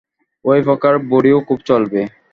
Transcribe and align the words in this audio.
ঐ 0.45 0.53
প্রকার 0.63 0.93
বড়িও 1.11 1.39
খুব 1.47 1.59
চলবে। 1.65 2.01